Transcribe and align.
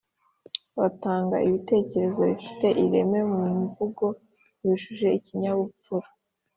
batanga 0.77 1.35
ibitekerezo 1.47 2.21
bifite 2.29 2.67
ireme 2.83 3.19
mu 3.31 3.41
mvugo 3.61 4.05
yuje 4.61 5.07
ikinyabupfura. 5.19 6.07